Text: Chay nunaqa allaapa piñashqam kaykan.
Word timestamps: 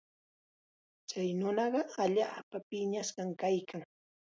Chay 1.09 1.29
nunaqa 1.39 1.81
allaapa 2.03 2.57
piñashqam 2.67 3.29
kaykan. 3.41 3.81